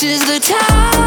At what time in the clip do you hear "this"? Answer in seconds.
0.00-0.22